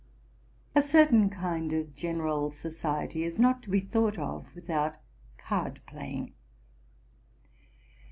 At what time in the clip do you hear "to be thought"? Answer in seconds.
3.61-4.17